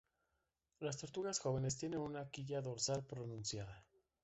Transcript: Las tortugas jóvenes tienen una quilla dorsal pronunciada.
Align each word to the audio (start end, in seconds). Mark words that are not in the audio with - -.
Las 0.79 0.97
tortugas 0.97 1.37
jóvenes 1.37 1.77
tienen 1.77 1.99
una 1.99 2.27
quilla 2.31 2.59
dorsal 2.59 3.05
pronunciada. 3.05 3.83